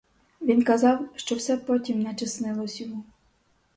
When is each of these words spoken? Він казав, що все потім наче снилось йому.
Він 0.41 0.63
казав, 0.63 1.09
що 1.15 1.35
все 1.35 1.57
потім 1.57 2.01
наче 2.01 2.27
снилось 2.27 2.81
йому. 2.81 3.03